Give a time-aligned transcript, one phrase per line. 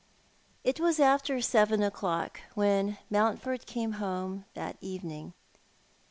[0.63, 5.33] It was after seven o'clock when Mountford came home that evening.